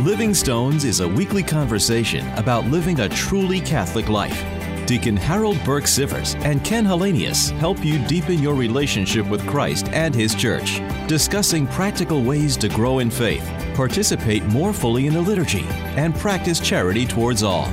[0.00, 4.44] Living Stones is a weekly conversation about living a truly Catholic life.
[4.86, 10.14] Deacon Harold Burke Sivers and Ken Hallenius help you deepen your relationship with Christ and
[10.14, 15.64] His Church, discussing practical ways to grow in faith, participate more fully in the liturgy,
[15.96, 17.64] and practice charity towards all.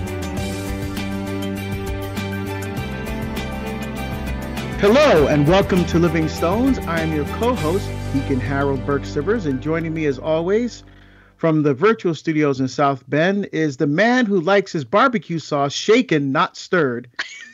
[4.79, 6.79] Hello and welcome to Living Stones.
[6.79, 10.83] I am your co-host, Deacon Harold Burke Sivers, and joining me as always
[11.43, 15.73] from the virtual studios in South Bend is the man who likes his barbecue sauce
[15.73, 17.09] shaken, not stirred,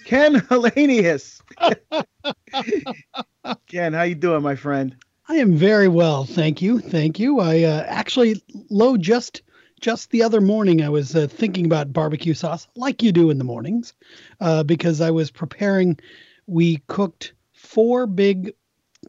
[0.06, 1.42] Ken Hallenius.
[3.68, 4.96] Ken, how you doing, my friend?
[5.28, 7.40] I am very well, thank you, thank you.
[7.40, 9.42] I uh, actually, low just
[9.82, 13.40] just the other morning, I was uh, thinking about barbecue sauce, like you do in
[13.40, 13.96] the mornings,
[14.40, 15.98] uh, because I was preparing
[16.46, 18.54] we cooked four big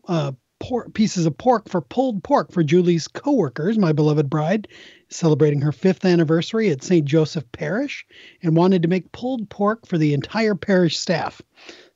[0.08, 4.68] uh, pork, pieces of pork for pulled pork for Julie's coworkers, my beloved bride,
[5.08, 7.04] celebrating her fifth anniversary at St.
[7.04, 8.06] Joseph Parish,
[8.42, 11.42] and wanted to make pulled pork for the entire parish staff.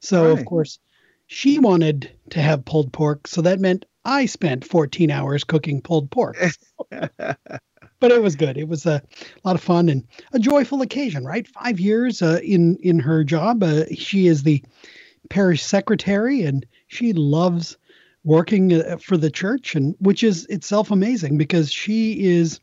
[0.01, 0.39] So, right.
[0.39, 0.79] of course,
[1.27, 6.11] she wanted to have pulled pork, so that meant I spent 14 hours cooking pulled
[6.11, 6.37] pork.
[6.91, 8.59] but it was good.
[8.59, 9.03] It was a
[9.45, 11.47] lot of fun and a joyful occasion, right?
[11.49, 13.63] Five years uh, in in her job.
[13.63, 14.63] Uh, she is the
[15.31, 17.79] parish secretary, and she loves
[18.25, 22.61] working uh, for the church, and which is itself amazing because she is.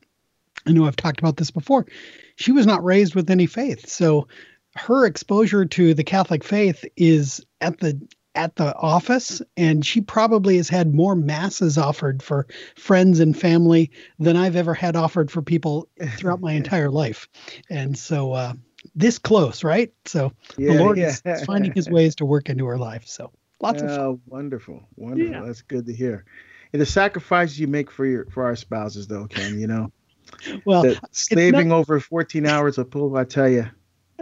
[0.67, 1.87] I know I've talked about this before.
[2.35, 4.27] She was not raised with any faith, so
[4.75, 7.99] her exposure to the Catholic faith is at the
[8.35, 13.91] at the office and she probably has had more masses offered for friends and family
[14.19, 17.27] than I've ever had offered for people throughout my entire life.
[17.69, 18.53] And so uh,
[18.95, 19.91] this close, right?
[20.05, 21.13] So yeah, the Lord yeah.
[21.25, 23.05] is finding his ways to work into her life.
[23.05, 23.31] So
[23.61, 24.21] lots of fun.
[24.27, 25.33] Wonderful, wonderful.
[25.33, 25.45] Yeah.
[25.45, 26.25] That's good to hear.
[26.73, 29.91] And the sacrifices you make for your for our spouses, though, Ken, you know,
[30.65, 33.67] well, the slaving not, over 14 hours of pool, I tell you.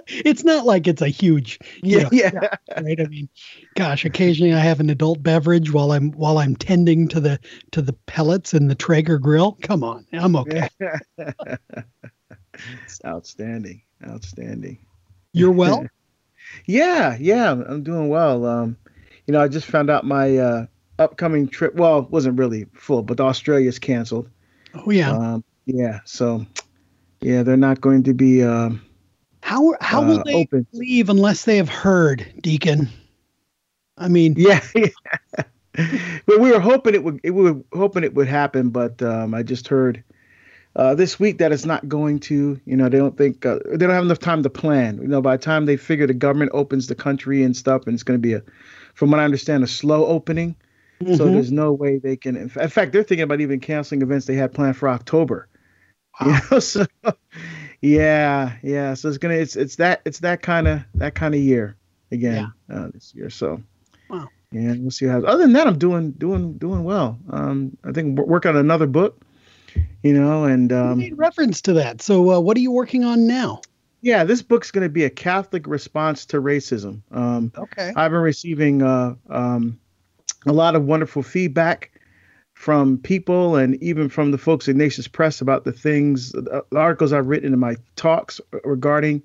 [0.07, 3.01] It's not like it's a huge, yeah, know, yeah, right.
[3.01, 3.27] I mean,
[3.75, 7.37] gosh, occasionally I have an adult beverage while I'm while I'm tending to the
[7.71, 9.57] to the pellets in the Traeger grill.
[9.61, 10.69] Come on, I'm okay.
[13.05, 13.81] outstanding.
[14.07, 14.79] Outstanding.
[15.33, 15.85] You're well?
[16.65, 18.45] yeah, yeah, I'm doing well.
[18.45, 18.77] Um,
[19.29, 20.65] you know, I just found out my uh,
[20.97, 21.75] upcoming trip.
[21.75, 24.27] Well, wasn't really full, but Australia's canceled.
[24.73, 25.11] Oh yeah.
[25.11, 25.99] Um, yeah.
[26.03, 26.47] So,
[27.21, 28.41] yeah, they're not going to be.
[28.41, 28.71] Uh,
[29.41, 30.65] how how will uh, they open.
[30.73, 32.89] leave unless they have heard, Deacon?
[33.99, 34.65] I mean, yeah.
[36.25, 37.19] but we were hoping it would.
[37.23, 40.03] We were hoping it would happen, but um, I just heard
[40.75, 42.59] uh, this week that it's not going to.
[42.65, 44.97] You know, they don't think uh, they don't have enough time to plan.
[44.99, 47.93] You know, by the time they figure the government opens the country and stuff, and
[47.93, 48.41] it's going to be a,
[48.99, 50.57] from what I understand, a slow opening.
[51.01, 51.15] Mm-hmm.
[51.15, 52.35] So there's no way they can.
[52.35, 55.47] In fact, they're thinking about even canceling events they had planned for October.
[56.19, 56.27] Wow.
[56.41, 56.85] You know, so
[57.81, 58.93] yeah, yeah.
[58.95, 61.77] So it's gonna it's it's that it's that kind of that kind of year
[62.11, 62.75] again yeah.
[62.75, 63.29] uh, this year.
[63.29, 63.63] So
[64.09, 64.27] wow.
[64.51, 65.23] Yeah, we'll see how.
[65.23, 67.17] Other than that, I'm doing doing doing well.
[67.29, 69.23] Um, I think working on another book
[70.03, 72.01] you know, and um, made reference to that.
[72.01, 73.61] So, uh, what are you working on now?
[74.01, 77.01] Yeah, this book's going to be a Catholic response to racism.
[77.11, 77.91] Um, okay.
[77.95, 79.79] I've been receiving uh, um,
[80.45, 81.91] a lot of wonderful feedback
[82.53, 87.13] from people and even from the folks at Ignatius Press about the things, the articles
[87.13, 89.23] I've written in my talks regarding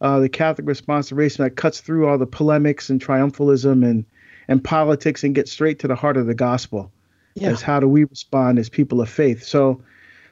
[0.00, 4.04] uh, the Catholic response to racism that cuts through all the polemics and triumphalism and
[4.48, 6.90] and politics and gets straight to the heart of the gospel
[7.34, 7.50] yeah.
[7.50, 9.44] is how do we respond as people of faith.
[9.44, 9.82] So,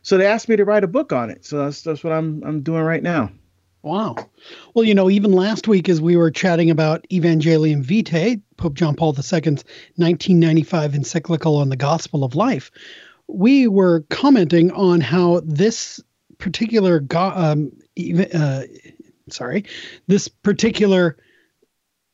[0.03, 1.45] so they asked me to write a book on it.
[1.45, 3.31] So that's that's what I'm I'm doing right now.
[3.83, 4.17] Wow.
[4.75, 8.95] Well, you know, even last week as we were chatting about Evangelium Vitae, Pope John
[8.95, 12.71] Paul II's 1995 encyclical on the Gospel of Life,
[13.27, 16.01] we were commenting on how this
[16.37, 17.73] particular go- um,
[18.35, 18.65] uh,
[19.31, 19.65] sorry,
[20.09, 21.17] this particular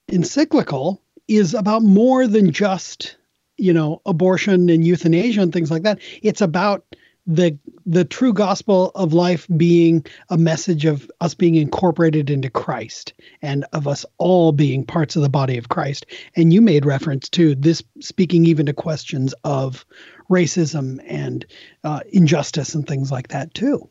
[0.09, 3.17] encyclical is about more than just
[3.57, 6.85] you know abortion and euthanasia and things like that it's about
[7.27, 13.15] the the true gospel of life being a message of us being incorporated into Christ
[13.43, 16.07] and of us all being parts of the body of Christ.
[16.37, 19.85] And you made reference to this speaking even to questions of
[20.31, 21.45] racism and
[21.85, 23.89] uh, injustice and things like that too.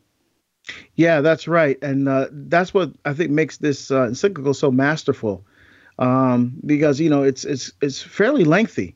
[0.95, 5.45] Yeah, that's right, and uh, that's what I think makes this uh, encyclical so masterful,
[5.99, 8.95] um, because you know it's it's it's fairly lengthy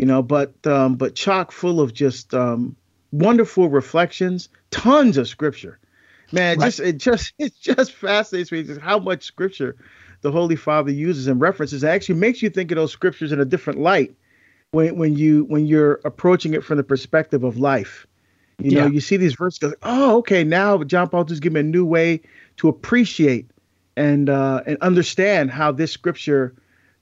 [0.00, 2.74] you know, but um, but chock full of just um,
[3.12, 5.78] wonderful reflections, tons of scripture.
[6.32, 6.66] Man, right.
[6.66, 9.76] just it just it just fascinates me just how much scripture
[10.22, 11.82] the Holy Father uses and references.
[11.82, 14.14] It actually makes you think of those scriptures in a different light
[14.70, 18.06] when when you when you're approaching it from the perspective of life.
[18.62, 21.60] You know, you see these verses, go, oh, okay, now John Paul just give me
[21.60, 22.20] a new way
[22.58, 23.50] to appreciate
[23.96, 26.54] and uh, and understand how this scripture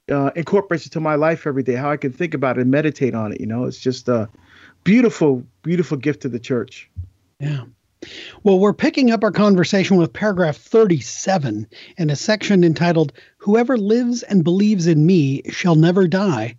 [0.08, 3.14] uh, incorporates into my life every day, how I can think about it and meditate
[3.14, 3.40] on it.
[3.40, 4.28] You know, it's just a
[4.88, 6.88] beautiful, beautiful gift to the church.
[7.40, 7.64] Yeah.
[8.42, 11.66] Well, we're picking up our conversation with paragraph 37
[11.98, 16.56] in a section entitled Whoever lives and believes in me shall never die,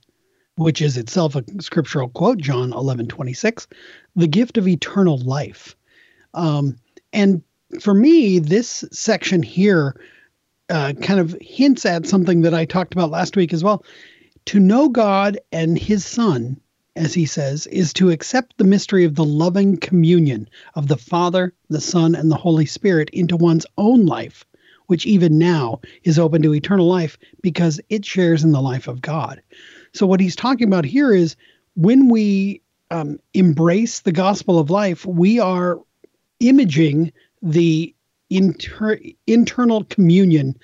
[0.58, 3.66] which is itself a scriptural quote, John 11 26,
[4.16, 5.76] the gift of eternal life.
[6.36, 6.78] Um,
[7.12, 7.42] and
[7.82, 10.00] for me, this section here
[10.70, 13.84] uh, kind of hints at something that I talked about last week as well.
[14.46, 16.62] To know God and his Son
[17.00, 21.54] as he says, is to accept the mystery of the loving communion of the Father,
[21.70, 24.46] the Son, and the Holy Spirit into one's own life,
[24.88, 29.02] which even now is open to eternal life because it shares in the life of
[29.02, 29.42] God.
[29.94, 31.38] So, what he's talking about here is
[31.76, 32.62] when we
[32.92, 35.80] um, embrace the gospel of life, we are
[36.42, 37.96] imaging the
[38.30, 40.58] inter- internal communion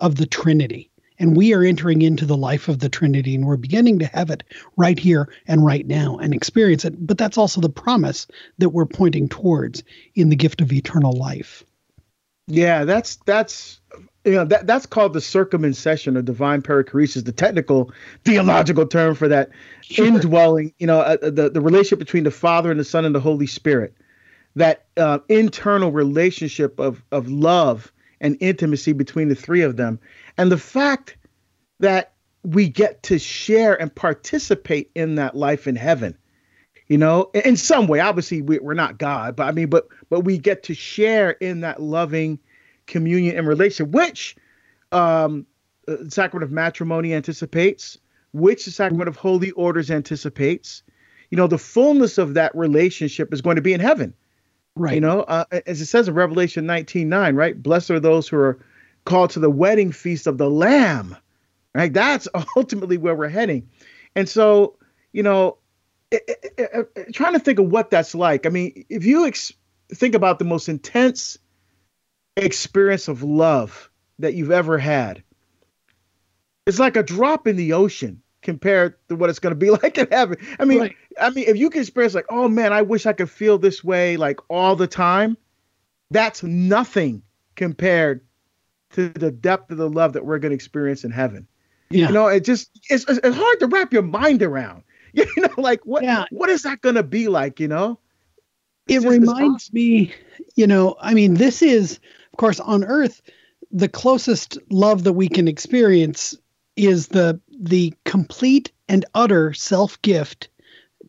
[0.00, 0.90] of the Trinity.
[1.22, 4.28] And we are entering into the life of the Trinity and we're beginning to have
[4.28, 4.42] it
[4.76, 7.06] right here and right now and experience it.
[7.06, 8.26] But that's also the promise
[8.58, 9.84] that we're pointing towards
[10.16, 11.62] in the gift of eternal life.
[12.48, 13.80] Yeah, that's that's
[14.24, 17.92] you know that that's called the circumincession or divine perichoresis, the technical
[18.24, 19.50] theological term for that
[19.82, 20.06] sure.
[20.06, 20.74] indwelling.
[20.80, 23.46] You know, uh, the the relationship between the Father and the Son and the Holy
[23.46, 23.94] Spirit,
[24.56, 30.00] that uh, internal relationship of of love and intimacy between the three of them.
[30.38, 31.16] And the fact
[31.80, 32.12] that
[32.44, 36.16] we get to share and participate in that life in heaven,
[36.88, 40.20] you know, in some way, obviously we, are not God, but I mean, but, but
[40.20, 42.38] we get to share in that loving
[42.86, 44.36] communion and relation, which,
[44.90, 45.46] um,
[45.86, 47.98] the sacrament of matrimony anticipates,
[48.32, 50.82] which the sacrament of holy orders anticipates.
[51.30, 54.14] You know, the fullness of that relationship is going to be in heaven.
[54.74, 54.94] Right.
[54.94, 57.60] You know, uh, as it says in Revelation 19 9, right?
[57.60, 58.58] Blessed are those who are
[59.04, 61.16] called to the wedding feast of the Lamb,
[61.74, 61.92] right?
[61.92, 63.68] That's ultimately where we're heading.
[64.14, 64.76] And so,
[65.12, 65.58] you know,
[66.10, 66.22] it,
[66.58, 68.46] it, it, trying to think of what that's like.
[68.46, 69.52] I mean, if you ex-
[69.90, 71.38] think about the most intense
[72.36, 75.22] experience of love that you've ever had,
[76.66, 79.96] it's like a drop in the ocean compared to what it's going to be like
[79.96, 80.36] in heaven.
[80.58, 80.96] I mean, right.
[81.20, 83.82] I mean, if you can experience like, oh man, I wish I could feel this
[83.82, 85.36] way like all the time,
[86.10, 87.22] that's nothing
[87.56, 88.20] compared
[88.92, 91.46] to the depth of the love that we're going to experience in heaven.
[91.90, 92.08] Yeah.
[92.08, 94.82] You know, it just it's, it's hard to wrap your mind around.
[95.14, 96.24] You know, like what yeah.
[96.30, 97.60] what is that going to be like?
[97.60, 97.98] You know,
[98.86, 99.74] it's it reminds awesome.
[99.74, 100.14] me.
[100.56, 102.00] You know, I mean, this is
[102.32, 103.20] of course on Earth
[103.72, 106.34] the closest love that we can experience
[106.76, 110.48] is the the complete and utter self gift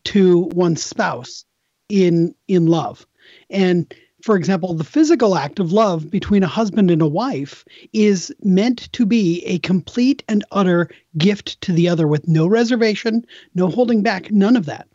[0.06, 1.46] to one's spouse
[1.90, 3.06] in in love
[3.50, 8.34] and for example, the physical act of love between a husband and a wife is
[8.42, 10.88] meant to be a complete and utter
[11.18, 14.88] gift to the other with no reservation, no holding back, none of that.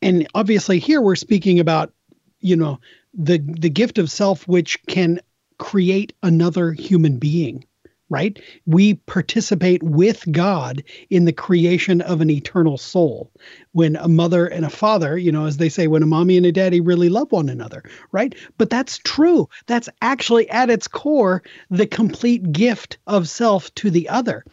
[0.00, 1.92] And obviously here we're speaking about,
[2.40, 2.80] you know,
[3.12, 5.20] the the gift of self which can
[5.58, 7.62] create another human being
[8.08, 8.40] right?
[8.66, 13.32] We participate with God in the creation of an eternal soul.
[13.72, 16.46] When a mother and a father, you know, as they say, when a mommy and
[16.46, 17.82] a daddy really love one another,
[18.12, 18.34] right?
[18.58, 19.48] But that's true.
[19.66, 24.44] That's actually at its core the complete gift of self to the other.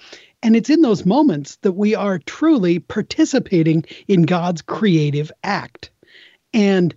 [0.41, 5.91] And it's in those moments that we are truly participating in God's creative act.
[6.53, 6.93] And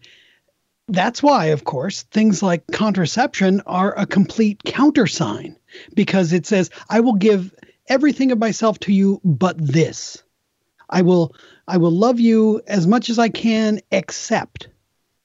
[0.88, 5.56] that's why, of course, things like contraception are a complete countersign
[5.94, 7.54] because it says, I will give
[7.88, 10.22] everything of myself to you but this.
[10.88, 11.34] I will
[11.68, 14.68] I will love you as much as I can except.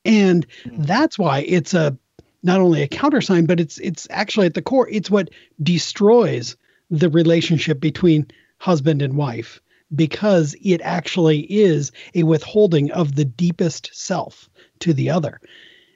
[0.06, 0.82] And hmm.
[0.82, 1.98] that's why it's a
[2.44, 5.30] not only a countersign, but it's it's actually at the core, it's what
[5.62, 6.56] destroys
[6.90, 8.28] the relationship between
[8.58, 9.62] husband and wife
[9.94, 15.40] because it actually is a withholding of the deepest self to the other.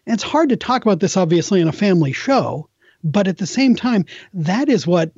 [0.05, 2.69] And it's hard to talk about this obviously in a family show,
[3.05, 5.12] but at the same time, that is what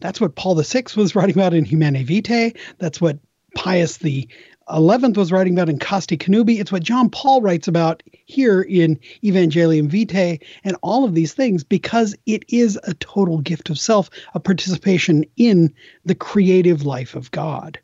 [0.00, 2.52] that's what Paul VI was writing about in Humanae Vitae.
[2.78, 3.18] That's what
[3.54, 4.28] Pius the
[4.70, 6.60] Eleventh was writing about in Casti Connubii.
[6.60, 11.64] It's what John Paul writes about here in Evangelium Vitae and all of these things
[11.64, 15.72] because it is a total gift of self, a participation in
[16.04, 17.78] the creative life of God.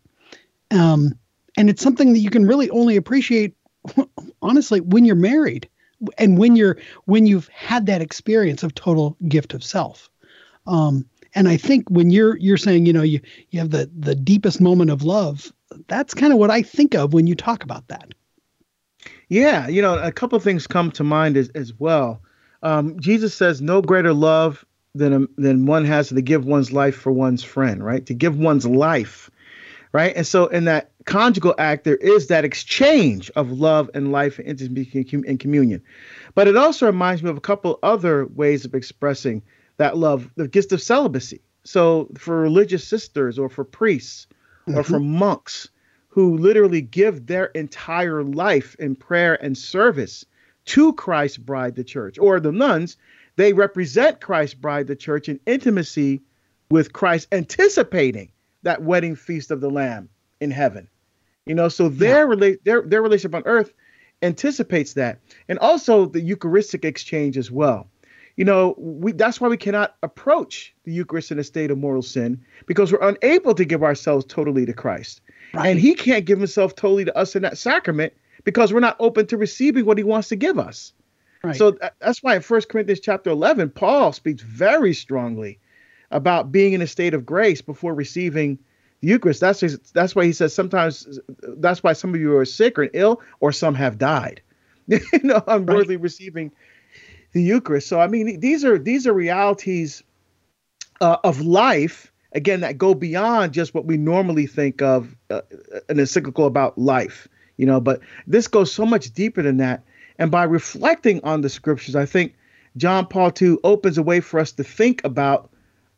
[0.71, 1.19] Um,
[1.57, 3.55] and it's something that you can really only appreciate
[4.43, 5.69] honestly when you're married
[6.19, 10.09] and when you're when you've had that experience of total gift of self
[10.67, 14.14] um, and i think when you're you're saying you know you you have the the
[14.14, 15.52] deepest moment of love
[15.87, 18.12] that's kind of what i think of when you talk about that
[19.28, 22.23] Yeah, you know, a couple things come to mind as, as well.
[22.62, 24.64] Um, Jesus says, "No greater love
[24.95, 28.05] than than one has to give one's life for one's friend." Right?
[28.07, 29.31] To give one's life,
[29.93, 30.12] right?
[30.17, 34.47] And so, in that conjugal act, there is that exchange of love and life and
[34.47, 35.83] intimacy and communion.
[36.35, 39.43] But it also reminds me of a couple other ways of expressing
[39.79, 41.41] that love: the gift of celibacy.
[41.65, 44.27] So, for religious sisters, or for priests,
[44.67, 44.79] mm-hmm.
[44.79, 45.71] or for monks
[46.09, 50.27] who literally give their entire life in prayer and service
[50.67, 52.99] to Christ's bride, the church, or the nuns,
[53.37, 56.21] they represent Christ's bride, the church, in intimacy
[56.71, 58.31] with Christ, anticipating
[58.62, 60.11] that wedding feast of the Lamb
[60.41, 60.88] in heaven.
[61.49, 62.55] You know, so their yeah.
[62.64, 63.73] their their relationship on earth
[64.23, 67.88] anticipates that, and also the Eucharistic exchange as well.
[68.37, 72.02] You know, we that's why we cannot approach the Eucharist in a state of mortal
[72.02, 75.21] sin because we're unable to give ourselves totally to Christ.
[75.52, 75.71] Right.
[75.71, 78.12] And he can't give himself totally to us in that sacrament
[78.45, 80.93] because we're not open to receiving what he wants to give us.
[81.43, 81.57] Right.
[81.57, 85.59] So that's why in 1 Corinthians chapter 11, Paul speaks very strongly
[86.11, 88.59] about being in a state of grace before receiving
[89.00, 89.40] the Eucharist.
[89.40, 89.61] That's
[89.93, 93.52] that's why he says sometimes that's why some of you are sick or ill or
[93.52, 94.43] some have died.
[94.87, 96.02] you know, unworthily right.
[96.02, 96.50] receiving
[97.33, 97.88] the Eucharist.
[97.88, 100.02] So I mean, these are these are realities
[101.00, 105.40] uh, of life again that go beyond just what we normally think of uh,
[105.88, 109.83] an encyclical about life you know but this goes so much deeper than that
[110.19, 112.35] and by reflecting on the scriptures i think
[112.76, 115.50] john paul ii opens a way for us to think about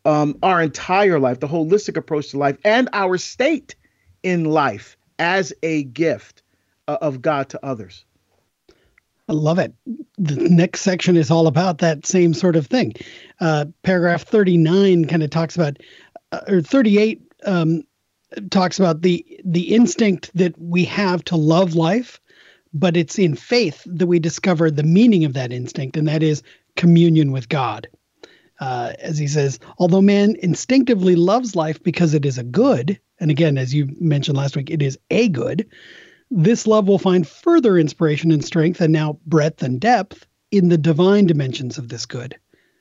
[0.04, 3.74] um, our entire life the holistic approach to life and our state
[4.22, 6.42] in life as a gift
[6.88, 8.04] uh, of god to others
[9.28, 9.72] I love it.
[10.18, 12.94] The next section is all about that same sort of thing.
[13.38, 15.76] Uh, paragraph 39 kind of talks about
[16.32, 17.84] uh, or 38 um,
[18.50, 22.20] talks about the the instinct that we have to love life,
[22.74, 26.42] but it's in faith that we discover the meaning of that instinct, and that is
[26.76, 27.88] communion with God.
[28.60, 33.30] Uh, as he says, although man instinctively loves life because it is a good, and
[33.30, 35.66] again, as you mentioned last week, it is a good,
[36.30, 40.78] this love will find further inspiration and strength, and now breadth and depth in the
[40.78, 42.36] divine dimensions of this good.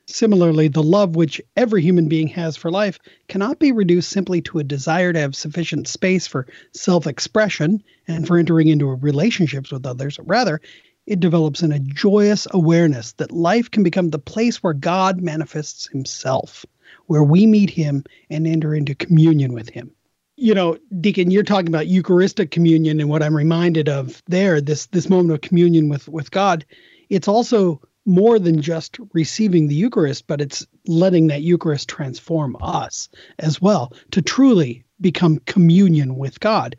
[0.06, 4.58] Similarly, the love which every human being has for life cannot be reduced simply to
[4.58, 9.86] a desire to have sufficient space for self expression and for entering into relationships with
[9.86, 10.20] others.
[10.24, 10.62] Rather,
[11.10, 15.88] it develops in a joyous awareness that life can become the place where God manifests
[15.88, 16.68] himself,
[17.08, 19.90] where we meet him and enter into communion with him.
[20.38, 24.86] You know, Deacon, you're talking about Eucharistic communion, and what I'm reminded of there, this
[24.86, 26.64] this moment of communion with with God,
[27.10, 33.10] it's also more than just receiving the Eucharist, but it's letting that Eucharist transform us
[33.40, 36.76] as well to truly become communion with God.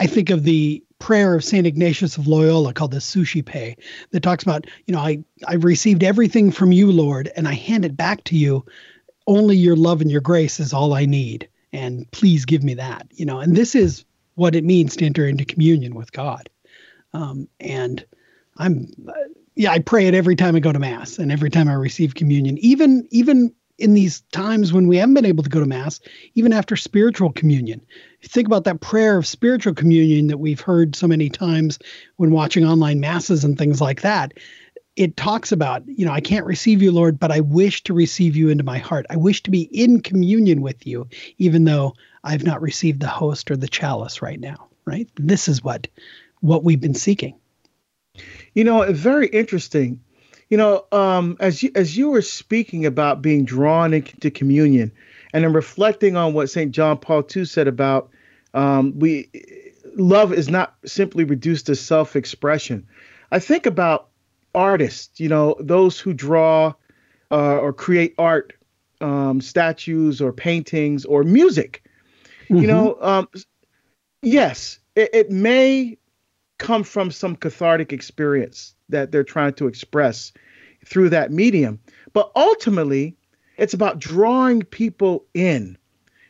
[0.00, 1.66] I think of the prayer of St.
[1.66, 3.78] Ignatius of Loyola called the Suscipe
[4.10, 7.84] that talks about, you know, I, I've received everything from you, Lord, and I hand
[7.84, 8.64] it back to you.
[9.26, 11.48] Only your love and your grace is all I need.
[11.72, 15.26] And please give me that, you know, and this is what it means to enter
[15.26, 16.48] into communion with God.
[17.12, 18.04] Um, and
[18.56, 18.92] I'm
[19.54, 22.14] yeah, I pray it every time I go to mass and every time I receive
[22.14, 22.58] communion.
[22.58, 26.00] Even even in these times when we haven't been able to go to mass,
[26.34, 27.80] even after spiritual communion.
[28.22, 31.78] Think about that prayer of spiritual communion that we've heard so many times
[32.16, 34.34] when watching online masses and things like that.
[34.96, 38.34] It talks about, you know, I can't receive you, Lord, but I wish to receive
[38.34, 39.06] you into my heart.
[39.08, 41.06] I wish to be in communion with you,
[41.38, 41.94] even though
[42.24, 44.66] I've not received the host or the chalice right now.
[44.84, 45.08] Right?
[45.14, 45.86] This is what
[46.40, 47.38] what we've been seeking.
[48.54, 50.00] You know, very interesting.
[50.48, 54.92] You know, um, as you as you were speaking about being drawn into communion,
[55.32, 58.10] and then reflecting on what Saint John Paul II said about
[58.54, 59.28] um, we
[59.94, 62.86] love is not simply reduced to self-expression.
[63.30, 64.08] I think about
[64.54, 65.20] artists.
[65.20, 66.72] You know, those who draw
[67.30, 68.54] uh, or create art,
[69.00, 71.82] um, statues or paintings or music.
[72.44, 72.56] Mm-hmm.
[72.56, 73.28] You know, um,
[74.22, 75.98] yes, it, it may
[76.58, 80.32] come from some cathartic experience that they're trying to express
[80.84, 81.78] through that medium.
[82.12, 83.16] But ultimately,
[83.58, 85.76] it's about drawing people in,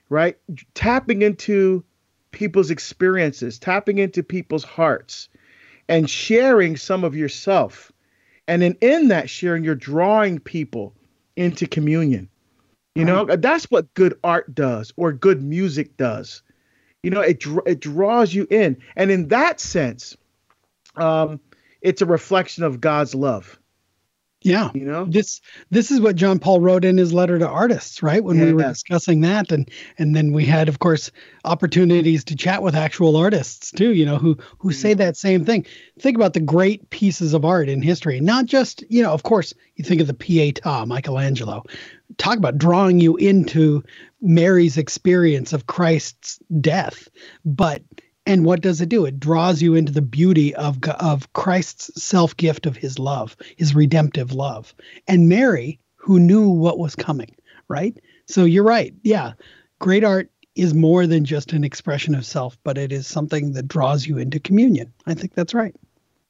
[0.08, 0.37] right?
[0.75, 1.85] Tapping into
[2.32, 5.28] people's experiences, tapping into people's hearts,
[5.88, 7.92] and sharing some of yourself.
[8.49, 10.94] And then in that sharing, you're drawing people
[11.37, 12.28] into communion.
[12.94, 16.42] You know, that's what good art does or good music does.
[17.04, 20.16] You know, it it draws you in, and in that sense,
[20.97, 21.38] um,
[21.80, 23.61] it's a reflection of God's love.
[24.42, 24.71] Yeah.
[24.73, 25.04] You know?
[25.04, 25.40] This
[25.71, 28.23] this is what John Paul wrote in his letter to artists, right?
[28.23, 29.68] When we were discussing that and
[29.99, 31.11] and then we had of course
[31.45, 35.66] opportunities to chat with actual artists too, you know, who who say that same thing.
[35.99, 38.21] Think about the great pieces of art in history.
[38.21, 41.64] Not just, you know, of course, you think of the Pietà, Michelangelo.
[42.16, 43.83] Talk about drawing you into
[44.21, 47.09] Mary's experience of Christ's death.
[47.45, 47.83] But
[48.28, 49.06] and what does it do?
[49.06, 53.75] It draws you into the beauty of of Christ's self gift of His love, His
[53.75, 54.75] redemptive love,
[55.08, 57.35] and Mary, who knew what was coming.
[57.68, 57.99] Right.
[58.26, 58.94] So you're right.
[59.02, 59.32] Yeah,
[59.78, 63.68] great art is more than just an expression of self, but it is something that
[63.68, 64.92] draws you into communion.
[65.06, 65.75] I think that's right.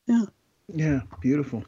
[0.06, 0.24] Yeah.
[0.72, 1.64] Yeah, beautiful.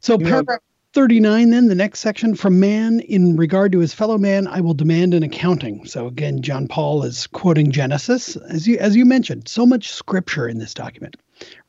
[0.00, 0.60] So You paragraph
[0.92, 4.74] 39 then the next section from man in regard to his fellow man I will
[4.74, 5.86] demand an accounting.
[5.86, 10.48] So again John Paul is quoting Genesis as you as you mentioned so much scripture
[10.48, 11.16] in this document.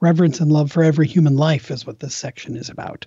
[0.01, 3.06] Reverence and love for every human life is what this section is about.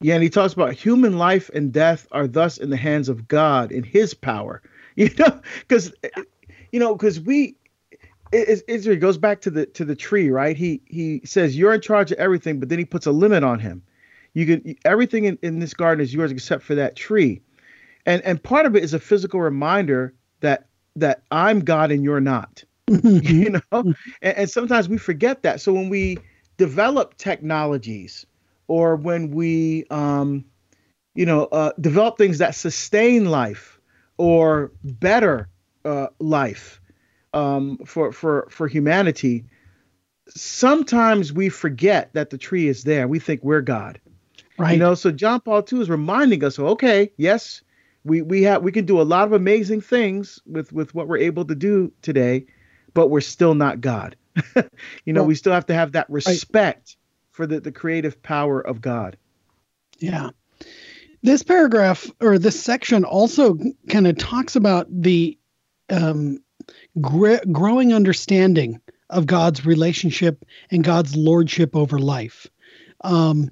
[0.00, 3.26] Yeah, and he talks about human life and death are thus in the hands of
[3.26, 4.62] God in His power.
[4.96, 5.92] You know, because
[6.70, 7.56] you know, because we,
[8.32, 10.56] it, goes back to the to the tree, right?
[10.56, 13.58] He he says you're in charge of everything, but then he puts a limit on
[13.58, 13.82] him.
[14.32, 17.42] You can everything in, in this garden is yours except for that tree,
[18.06, 20.66] and and part of it is a physical reminder that
[20.96, 22.64] that I'm God and you're not.
[23.02, 25.60] you know, and, and sometimes we forget that.
[25.60, 26.18] So when we
[26.58, 28.26] develop technologies
[28.68, 30.44] or when we um,
[31.14, 33.80] you know uh, develop things that sustain life
[34.18, 35.48] or better
[35.84, 36.80] uh, life
[37.34, 39.44] um, for for for humanity
[40.28, 43.06] sometimes we forget that the tree is there.
[43.06, 44.00] We think we're god.
[44.56, 44.74] Right.
[44.74, 47.62] you know so john paul II is reminding us okay yes
[48.04, 51.18] we we have we can do a lot of amazing things with with what we're
[51.18, 52.46] able to do today
[52.94, 54.16] but we're still not god.
[55.04, 56.96] You know Well, we still have to have that respect
[57.32, 59.16] for the, the creative power of god.
[59.98, 60.30] Yeah.
[61.24, 65.36] This paragraph or this section also kind of talks about the
[65.90, 66.43] um,
[67.00, 68.80] gr- growing understanding
[69.10, 72.46] of God's relationship and God's lordship over life.
[73.02, 73.50] Um,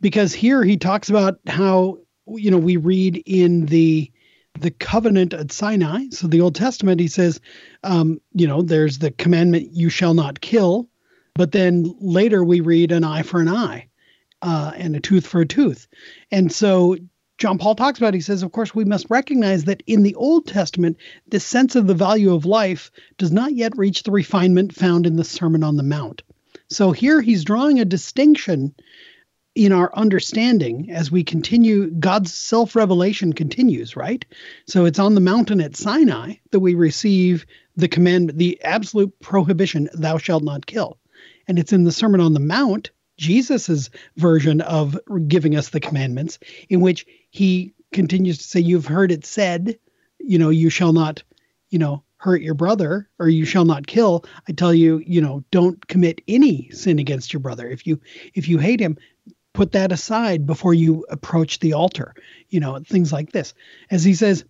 [0.00, 4.10] because here he talks about how, you know, we read in the
[4.58, 6.06] the covenant at Sinai.
[6.10, 7.40] So the Old Testament, he says,
[7.84, 10.88] um, you know, there's the commandment, you shall not kill.
[11.34, 13.88] But then later we read an eye for an eye
[14.40, 15.86] uh, and a tooth for a tooth.
[16.30, 16.96] And so
[17.38, 20.46] John Paul talks about, he says, of course, we must recognize that in the Old
[20.46, 20.96] Testament,
[21.28, 25.16] the sense of the value of life does not yet reach the refinement found in
[25.16, 26.22] the Sermon on the Mount.
[26.68, 28.74] So here he's drawing a distinction
[29.54, 34.24] in our understanding as we continue, God's self revelation continues, right?
[34.66, 39.88] So it's on the mountain at Sinai that we receive the commandment, the absolute prohibition,
[39.94, 40.98] thou shalt not kill.
[41.48, 46.38] And it's in the Sermon on the Mount, Jesus's version of giving us the commandments,
[46.68, 49.78] in which he continues to say, You've heard it said,
[50.18, 51.22] you know, you shall not,
[51.68, 54.24] you know, hurt your brother or you shall not kill.
[54.48, 57.68] I tell you, you know, don't commit any sin against your brother.
[57.68, 58.00] If you
[58.34, 58.96] if you hate him,
[59.52, 62.14] put that aside before you approach the altar,
[62.48, 63.52] you know, things like this.
[63.90, 64.44] As he says,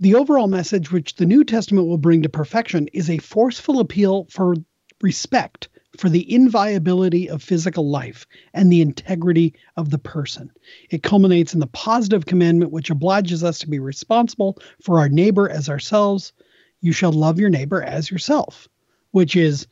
[0.00, 4.26] the overall message which the New Testament will bring to perfection is a forceful appeal
[4.30, 4.54] for
[5.00, 5.68] respect
[5.98, 10.50] for the inviolability of physical life and the integrity of the person.
[10.90, 15.48] It culminates in the positive commandment which obliges us to be responsible for our neighbor
[15.48, 16.32] as ourselves.
[16.80, 18.68] You shall love your neighbor as yourself,
[19.12, 19.66] which is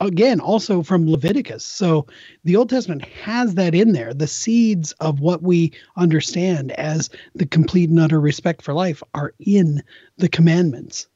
[0.00, 1.64] again also from Leviticus.
[1.64, 2.06] So
[2.44, 4.12] the Old Testament has that in there.
[4.14, 9.34] The seeds of what we understand as the complete and utter respect for life are
[9.38, 9.82] in
[10.18, 11.06] the commandments.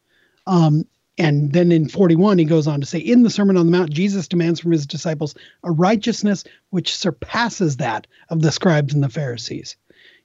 [0.46, 0.84] Um,
[1.18, 3.90] and then in 41, he goes on to say, In the Sermon on the Mount,
[3.90, 9.08] Jesus demands from his disciples a righteousness which surpasses that of the scribes and the
[9.08, 9.76] Pharisees.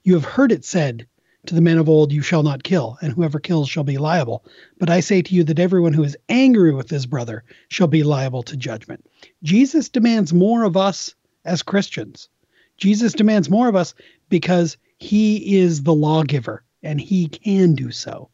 [0.04, 1.08] You have heard it said
[1.48, 4.46] to the men of old, You shall not kill, and whoever kills shall be liable.
[4.78, 8.04] But I say to you that everyone who is angry with his brother shall be
[8.04, 9.06] liable to judgment.
[9.42, 12.30] Jesus demands more of us as Christians.
[12.78, 13.96] Jesus demands more of us
[14.30, 18.30] because he is the lawgiver and he can do so.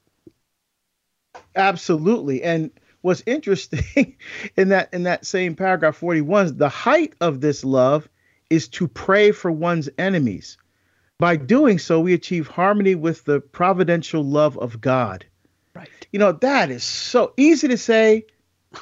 [1.56, 2.44] Absolutely.
[2.44, 4.18] And what's interesting
[4.58, 8.08] in that in that same paragraph 41 is the height of this love
[8.50, 10.58] is to pray for one's enemies.
[11.20, 15.26] By doing so, we achieve harmony with the providential love of God.
[15.74, 15.90] Right.
[16.12, 18.26] You know, that is so easy to say,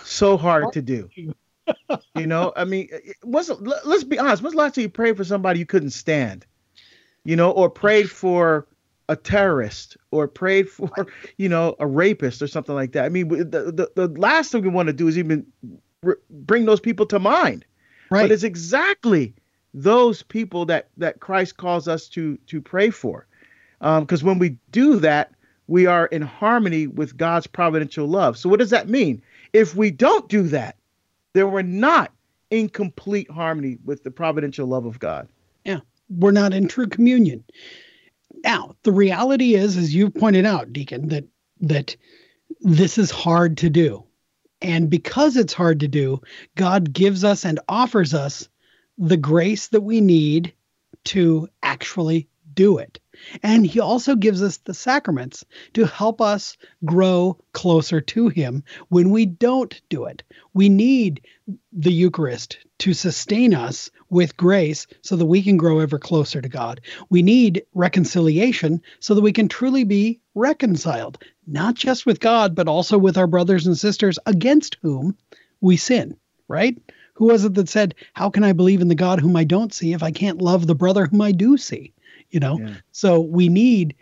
[0.03, 1.09] so hard to do.
[2.15, 2.89] you know, I mean,
[3.23, 6.45] what's let's be honest, when's the last time you prayed for somebody you couldn't stand?
[7.23, 8.67] You know, or prayed for
[9.09, 10.89] a terrorist or prayed for,
[11.37, 13.05] you know, a rapist or something like that.
[13.05, 15.45] I mean, the the, the last thing we want to do is even
[16.05, 17.65] r- bring those people to mind.
[18.09, 18.23] Right.
[18.23, 19.33] But it's exactly
[19.73, 23.27] those people that that Christ calls us to to pray for.
[23.79, 25.33] Because um, when we do that,
[25.67, 28.37] we are in harmony with God's providential love.
[28.37, 29.21] So what does that mean?
[29.53, 30.77] If we don't do that,
[31.33, 32.11] then we're not
[32.49, 35.27] in complete harmony with the providential love of God.
[35.63, 37.43] Yeah, we're not in true communion.
[38.43, 41.25] Now, the reality is, as you pointed out, Deacon, that
[41.61, 41.95] that
[42.61, 44.03] this is hard to do.
[44.61, 46.21] And because it's hard to do,
[46.55, 48.49] God gives us and offers us
[48.97, 50.53] the grace that we need
[51.05, 52.99] to actually do it.
[53.43, 59.09] And he also gives us the sacraments to help us grow closer to him when
[59.09, 60.23] we don't do it.
[60.53, 61.21] We need
[61.71, 66.49] the Eucharist to sustain us with grace so that we can grow ever closer to
[66.49, 66.81] God.
[67.09, 72.67] We need reconciliation so that we can truly be reconciled, not just with God, but
[72.67, 75.17] also with our brothers and sisters against whom
[75.61, 76.77] we sin, right?
[77.15, 79.73] Who was it that said, How can I believe in the God whom I don't
[79.73, 81.93] see if I can't love the brother whom I do see?
[82.29, 82.59] You know?
[82.59, 82.75] Yeah.
[82.91, 83.95] So we need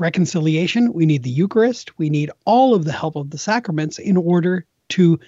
[0.00, 0.92] reconciliation.
[0.92, 1.98] We need the Eucharist.
[1.98, 5.18] We need all of the help of the sacraments in order to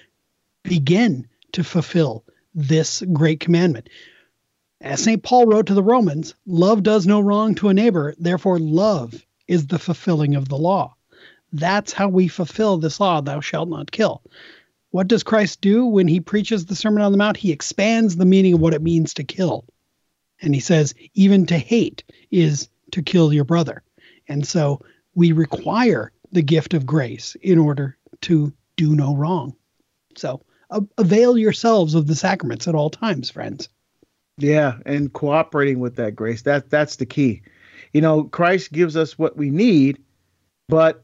[0.63, 3.89] begin to fulfill this great commandment.
[4.81, 5.21] As St.
[5.21, 9.67] Paul wrote to the Romans, love does no wrong to a neighbor, therefore, love is
[9.67, 10.95] the fulfilling of the law.
[11.53, 14.23] That's how we fulfill this law, thou shalt not kill.
[14.89, 17.37] What does Christ do when he preaches the Sermon on the Mount?
[17.37, 19.65] He expands the meaning of what it means to kill.
[20.41, 23.83] And he says, even to hate is to kill your brother.
[24.27, 24.81] And so
[25.15, 29.55] we require the gift of grace in order to do no wrong.
[30.15, 30.41] So
[30.97, 33.69] avail yourselves of the sacraments at all times, friends.
[34.37, 36.43] Yeah, and cooperating with that grace.
[36.43, 37.43] That that's the key.
[37.93, 40.01] You know, Christ gives us what we need,
[40.67, 41.03] but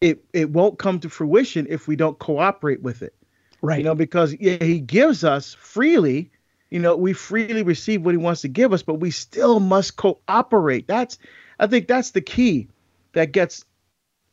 [0.00, 3.14] it it won't come to fruition if we don't cooperate with it.
[3.60, 3.78] Right.
[3.78, 6.30] You know, because yeah, he gives us freely,
[6.70, 9.96] you know, we freely receive what he wants to give us, but we still must
[9.96, 10.86] cooperate.
[10.86, 11.18] That's
[11.58, 12.68] I think that's the key
[13.12, 13.64] that gets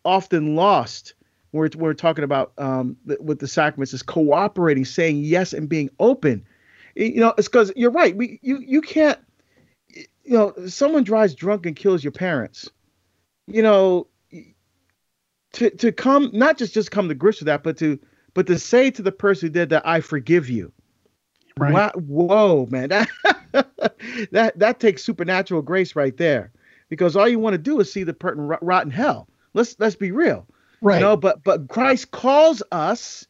[0.03, 1.13] often lost
[1.55, 6.45] we're, we're talking about um, with the sacraments is cooperating, saying yes, and being open.
[6.95, 8.15] You know, it's because you're right.
[8.15, 9.17] We you you can't.
[9.87, 12.69] You know, someone drives drunk and kills your parents.
[13.47, 14.07] You know,
[15.53, 17.99] to to come not just just come to grips with that, but to
[18.33, 20.73] but to say to the person who did that, I forgive you.
[21.57, 21.73] Right.
[21.73, 23.95] Wow, whoa, man, that
[24.31, 26.51] that that takes supernatural grace right there,
[26.89, 29.29] because all you want to do is see the person rot, rot in hell.
[29.53, 30.45] Let's let's be real.
[30.81, 30.95] Right.
[30.95, 33.25] You know, but but Christ calls us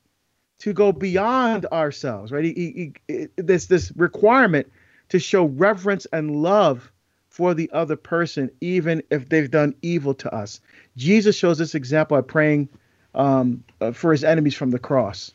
[0.59, 2.45] to go beyond ourselves, right?
[2.45, 4.71] He, he, he, this this requirement
[5.09, 6.91] to show reverence and love
[7.29, 10.61] for the other person, even if they've done evil to us.
[10.97, 12.69] Jesus shows this example by praying
[13.13, 15.31] um, uh, for his enemies from the cross.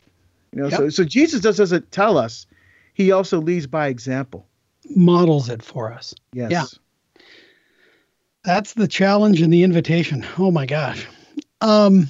[0.51, 0.77] You know, yep.
[0.77, 2.45] so so Jesus doesn't tell us;
[3.01, 4.47] he also leads by example,
[4.95, 6.13] models it for us.
[6.33, 6.51] Yes.
[6.51, 6.65] Yeah.
[8.43, 10.25] That's the challenge and the invitation.
[10.37, 11.07] Oh my gosh.
[11.61, 12.09] Um,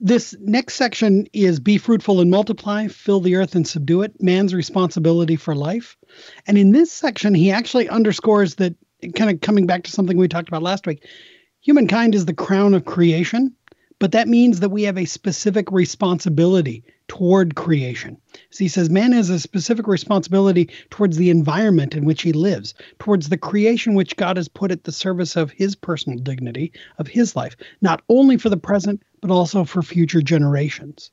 [0.00, 4.54] this next section is be fruitful and multiply, fill the earth and subdue it, man's
[4.54, 5.96] responsibility for life.
[6.46, 8.74] And in this section, he actually underscores that,
[9.16, 11.06] kind of coming back to something we talked about last week,
[11.60, 13.54] humankind is the crown of creation,
[13.98, 18.16] but that means that we have a specific responsibility toward creation.
[18.50, 22.74] So he says man has a specific responsibility towards the environment in which he lives,
[22.98, 27.06] towards the creation which God has put at the service of his personal dignity, of
[27.06, 31.10] his life, not only for the present, but also for future generations.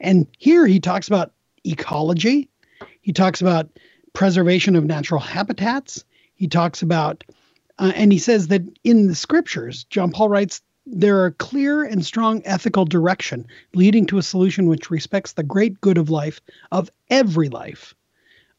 [0.00, 1.32] And here he talks about
[1.64, 2.48] ecology,
[3.00, 3.68] he talks about
[4.12, 7.24] preservation of natural habitats, he talks about
[7.78, 12.04] uh, and he says that in the scriptures, John Paul writes there are clear and
[12.04, 16.40] strong ethical direction leading to a solution which respects the great good of life
[16.70, 17.94] of every life.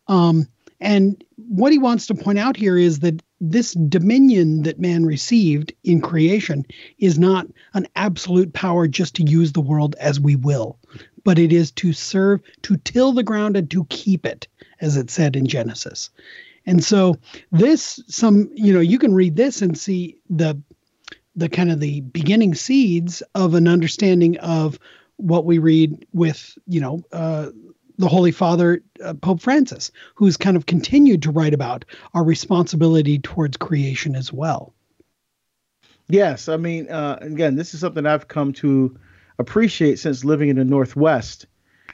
[0.08, 0.48] Um,
[0.80, 5.74] and what he wants to point out here is that this dominion that man received
[5.84, 6.66] in creation
[6.98, 10.80] is not an absolute power just to use the world as we will,
[11.24, 14.48] but it is to serve, to till the ground and to keep it,
[14.82, 16.10] as it said in Genesis.
[16.66, 17.18] And so
[17.52, 20.62] this some you know you can read this and see the
[21.36, 24.80] the kind of the beginning seeds of an understanding of
[25.17, 27.50] what we read with you know uh,
[27.98, 33.19] the Holy Father uh, Pope Francis, who's kind of continued to write about our responsibility
[33.19, 34.74] towards creation as well.
[36.10, 38.98] Yes, I mean, uh, again, this is something I've come to
[39.39, 41.48] appreciate since living in the Northwest.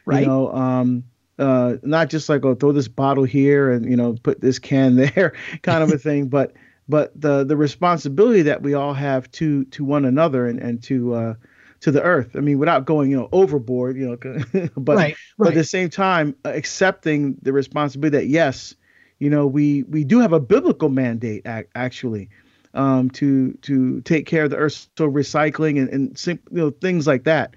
[0.05, 0.21] Right.
[0.21, 1.03] You know, um,
[1.37, 4.95] uh, not just like oh, throw this bottle here and you know put this can
[5.15, 6.53] there, kind of a thing, but
[6.89, 11.13] but the the responsibility that we all have to to one another and and to
[11.13, 11.33] uh,
[11.81, 12.35] to the earth.
[12.35, 15.15] I mean, without going you know overboard, you know, but right, right.
[15.37, 18.75] but at the same time uh, accepting the responsibility that yes,
[19.19, 22.29] you know, we we do have a biblical mandate actually
[22.73, 27.05] um, to to take care of the earth, so recycling and, and you know things
[27.05, 27.55] like that.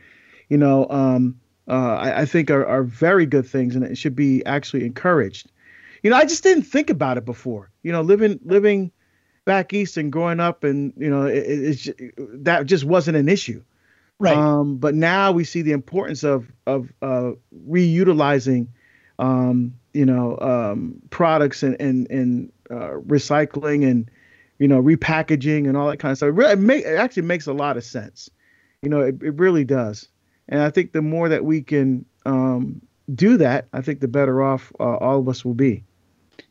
[0.49, 4.14] You know, um, uh, I, I, think are, are very good things, and it should
[4.14, 5.51] be actually encouraged.
[6.03, 7.71] You know, I just didn't think about it before.
[7.83, 8.92] You know, living living
[9.44, 13.62] back east and growing up, and you know, it, it's that just wasn't an issue.
[14.18, 14.37] Right.
[14.37, 17.33] Um, but now we see the importance of of uh,
[17.68, 18.68] reutilizing,
[19.18, 24.11] um, you know, um, products and and and uh, recycling and
[24.59, 26.28] you know repackaging and all that kind of stuff.
[26.28, 28.31] It, really, it, make, it actually makes a lot of sense.
[28.83, 30.09] You know, it, it really does.
[30.48, 32.83] And I think the more that we can um,
[33.14, 35.85] do that, I think the better off uh, all of us will be.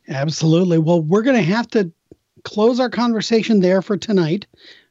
[0.08, 0.78] Absolutely.
[0.78, 1.92] Well, we're going to have to
[2.44, 4.46] close our conversation there for tonight.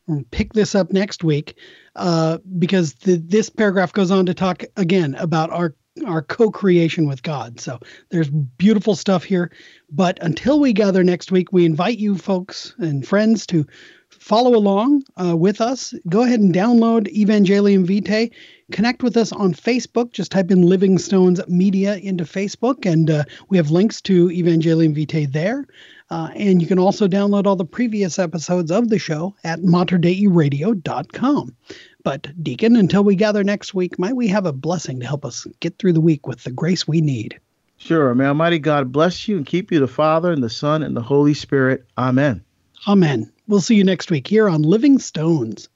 [0.07, 1.57] We'll pick this up next week
[1.95, 5.75] uh, because the, this paragraph goes on to talk again about our
[6.07, 7.59] our co-creation with God.
[7.59, 7.79] So
[8.11, 9.51] there's beautiful stuff here.
[9.89, 13.65] But until we gather next week, we invite you folks and friends to
[14.09, 15.93] follow along uh, with us.
[16.07, 18.31] Go ahead and download Evangelium Vitae.
[18.71, 20.13] Connect with us on Facebook.
[20.13, 24.93] Just type in Living Stones Media into Facebook, and uh, we have links to Evangelium
[24.93, 25.65] Vitae there.
[26.11, 31.55] Uh, and you can also download all the previous episodes of the show at materdeiradio.com.
[32.03, 35.47] But, Deacon, until we gather next week, might we have a blessing to help us
[35.61, 37.39] get through the week with the grace we need?
[37.77, 38.13] Sure.
[38.13, 41.01] May Almighty God bless you and keep you, the Father, and the Son, and the
[41.01, 41.85] Holy Spirit.
[41.97, 42.43] Amen.
[42.89, 43.31] Amen.
[43.47, 45.69] We'll see you next week here on Living Stones.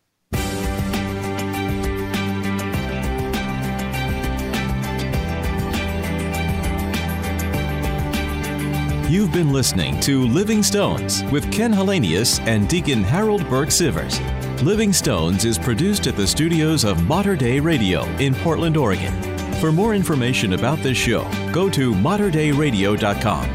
[9.16, 14.20] You've been listening to Living Stones with Ken Hallenius and Deacon Harold Burke Sivers.
[14.62, 19.14] Living Stones is produced at the studios of Mater Dei Radio in Portland, Oregon.
[19.62, 21.24] For more information about this show,
[21.54, 23.46] go to materdeiradio.com.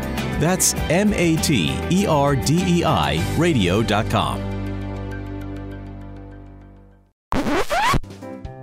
[0.40, 4.40] That's M A T E R D E I radio.com.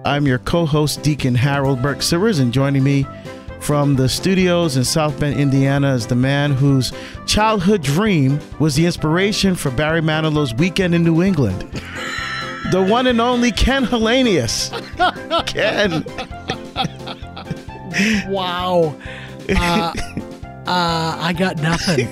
[0.03, 3.05] I'm your co host, Deacon Harold Burke Sivers, and joining me
[3.59, 6.93] from the studios in South Bend, Indiana, is the man whose
[7.25, 11.61] childhood dream was the inspiration for Barry Manilow's Weekend in New England.
[12.71, 14.71] The one and only Ken Hallenius.
[15.47, 16.03] Ken.
[18.29, 18.95] wow.
[19.49, 19.93] Uh,
[20.67, 22.09] uh, I got nothing.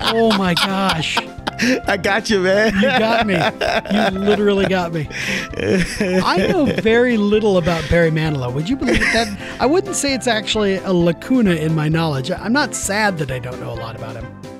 [0.00, 1.18] Oh my gosh.
[1.86, 2.74] I got you, man.
[2.74, 3.34] You got me.
[3.34, 5.08] You literally got me.
[5.58, 8.52] I know very little about Barry Manilow.
[8.52, 9.38] Would you believe that?
[9.60, 12.30] I wouldn't say it's actually a lacuna in my knowledge.
[12.30, 14.55] I'm not sad that I don't know a lot about him.